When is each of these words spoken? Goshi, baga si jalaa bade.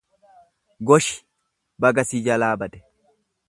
Goshi, 0.91 1.21
baga 1.87 2.07
si 2.09 2.25
jalaa 2.29 2.53
bade. 2.65 2.85